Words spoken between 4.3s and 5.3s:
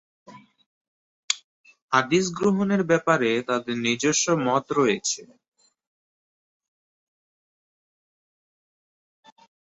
মত রয়েছে।